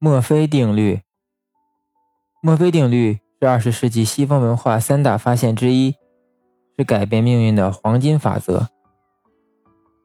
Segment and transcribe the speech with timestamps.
[0.00, 1.00] 墨菲定律。
[2.40, 5.96] 墨菲定律是二十世纪西方文化三大发现之一，
[6.78, 8.68] 是改变命运的黄金法则。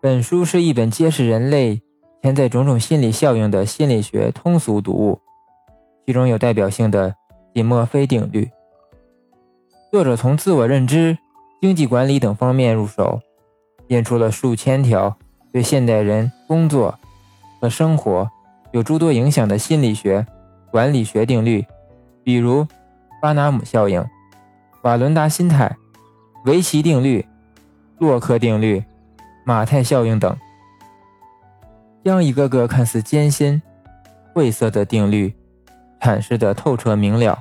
[0.00, 1.82] 本书是一本揭示人类
[2.22, 5.20] 潜在种种心理效应的心理学通俗读物，
[6.06, 7.14] 其中有代表性的
[7.54, 8.50] 即墨菲定律。
[9.90, 11.18] 作者从自我认知、
[11.60, 13.20] 经济管理等方面入手，
[13.86, 15.18] 编出了数千条
[15.52, 16.98] 对现代人工作
[17.60, 18.26] 和生活。
[18.72, 20.26] 有诸多影响的心理学、
[20.70, 21.64] 管理学定律，
[22.24, 22.66] 比如
[23.20, 24.04] 巴纳姆效应、
[24.82, 25.76] 瓦伦达心态、
[26.46, 27.24] 维奇定律、
[27.98, 28.82] 洛克定律、
[29.44, 30.36] 马太效应等，
[32.02, 33.60] 将一个个看似艰辛、
[34.34, 35.32] 晦涩的定律
[36.00, 37.38] 阐释得透彻明了，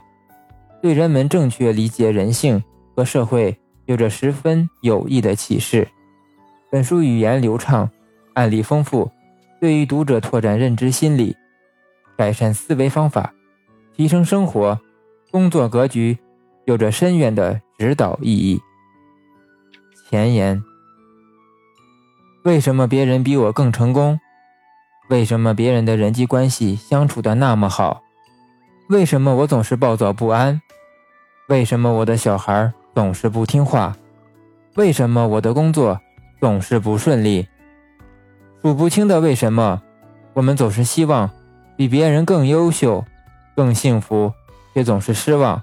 [0.81, 2.61] 对人们正确理解人性
[2.95, 5.87] 和社会有着十分有益的启示。
[6.69, 7.89] 本书语言流畅，
[8.33, 9.09] 案例丰富。
[9.61, 11.37] 对于读者拓展认知心理、
[12.17, 13.31] 改善思维方法、
[13.95, 14.81] 提升生活、
[15.29, 16.17] 工作格局，
[16.65, 18.59] 有着深远的指导意义。
[20.09, 20.63] 前言：
[22.43, 24.19] 为什么别人比我更成功？
[25.11, 28.01] 为什么别人的人际关系相处的那么好？
[28.89, 30.59] 为什么我总是暴躁不安？
[31.49, 33.95] 为什么我的小孩总是不听话？
[34.73, 36.01] 为什么我的工作
[36.39, 37.47] 总是不顺利？
[38.61, 39.81] 数不清的为什么，
[40.33, 41.29] 我们总是希望
[41.75, 43.03] 比别人更优秀、
[43.55, 44.31] 更幸福，
[44.73, 45.61] 却总是失望。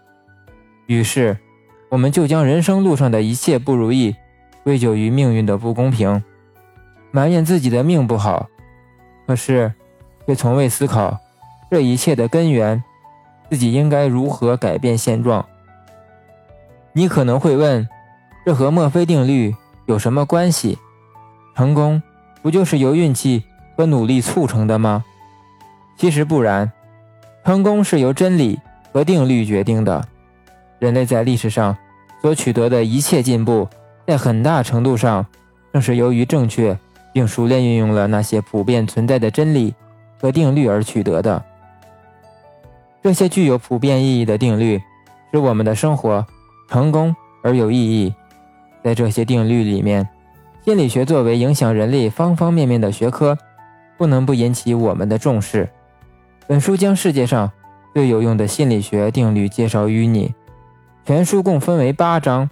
[0.87, 1.39] 于是，
[1.91, 4.17] 我们就将人生路上的一切不如意
[4.65, 6.25] 归咎于命运的不公平，
[7.13, 8.49] 埋怨自己的命不好。
[9.27, 9.73] 可是，
[10.27, 11.19] 却从未思考
[11.71, 12.83] 这一切的根源，
[13.49, 15.47] 自己应该如何改变现状。
[16.95, 17.89] 你可能会问，
[18.45, 19.55] 这和墨菲定律
[19.87, 20.79] 有什么关系？
[21.55, 22.03] 成功？
[22.43, 23.43] 不就是由运气
[23.77, 25.05] 和努力促成的吗？
[25.97, 26.71] 其实不然，
[27.45, 28.59] 成功是由真理
[28.93, 30.07] 和定律决定的。
[30.79, 31.77] 人类在历史上
[32.23, 33.69] 所取得的一切进步，
[34.07, 35.27] 在很大程度上
[35.73, 36.79] 正是由于正确
[37.13, 39.75] 并熟练运用了那些普遍存在的真理
[40.21, 41.45] 和定律而取得的。
[43.03, 44.81] 这些具有普遍意义的定律，
[45.33, 46.25] 使我们的生活
[46.69, 48.15] 成功而有意义。
[48.85, 50.09] 在这些定律里面。
[50.69, 53.39] 心理学作为影响人类方方面面的学科，
[53.97, 55.67] 不能不引起我们的重视。
[56.47, 57.51] 本书将世界上
[57.95, 60.35] 最有用的心理学定律介绍于你。
[61.07, 62.51] 全书共分为八章，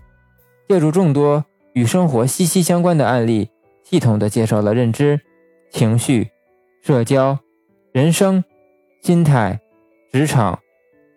[0.66, 1.44] 借助众多
[1.74, 3.50] 与生活息息相关的案例，
[3.84, 5.20] 系统地介绍了认知、
[5.70, 6.30] 情绪、
[6.82, 7.38] 社交、
[7.92, 8.42] 人生、
[9.02, 9.60] 心态、
[10.10, 10.58] 职场、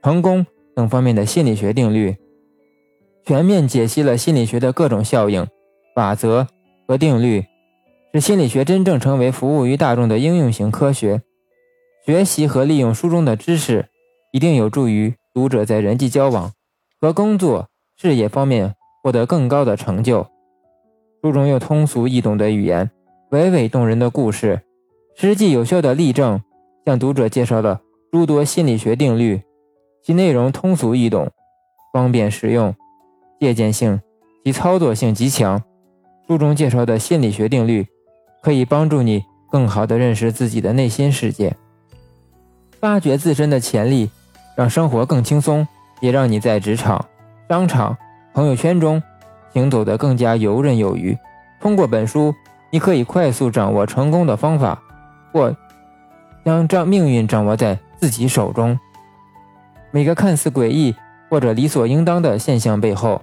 [0.03, 0.45] 成功
[0.75, 2.17] 等方面的心理学定律，
[3.23, 5.47] 全面解析了心理学的各种效应、
[5.95, 6.45] 法则。
[6.89, 7.45] 和定律，
[8.11, 11.21] 使心理学真正成为服务于大众的应用型科学。
[12.03, 13.85] 学习和利用书中的知识，
[14.31, 16.51] 一定有助于读者在人际交往
[16.99, 18.73] 和工作、事业方面
[19.03, 20.25] 获得更高的成就。
[21.21, 22.89] 书中用通俗易懂的语言、
[23.29, 24.59] 娓娓动人的故事、
[25.15, 26.41] 实际有效的例证，
[26.87, 29.39] 向读者介绍了诸多心理学定律，
[30.01, 31.29] 其内容通俗易懂、
[31.93, 32.73] 方便实用、
[33.39, 34.01] 借鉴性
[34.43, 35.61] 及操作性极强。
[36.29, 37.87] 书中介绍的心理学定律，
[38.43, 41.57] 可以帮助你更好地认识自己的内心世界，
[42.79, 44.11] 发掘自身的潜力，
[44.55, 45.67] 让生活更轻松，
[46.01, 47.03] 也让你在职场、
[47.49, 47.97] 商场、
[48.31, 49.01] 朋友圈中
[49.53, 51.17] 行走得更加游刃有余。
[51.59, 52.35] 通过本书，
[52.69, 54.79] 你可以快速掌握成功的方法，
[55.33, 55.57] 或
[56.45, 58.79] 将这命运掌握在自己手中。
[59.89, 60.93] 每个看似诡异
[61.27, 63.19] 或者理所应当的现象背后，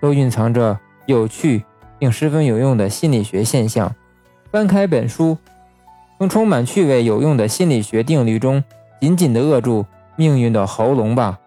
[0.00, 0.80] 都蕴藏着。
[1.06, 1.64] 有趣
[1.98, 3.94] 并十分有用的心理学现象。
[4.52, 5.38] 翻开本书，
[6.18, 8.62] 从充满趣味有用的心理学定律中，
[9.00, 11.38] 紧紧地扼住命运的喉咙吧。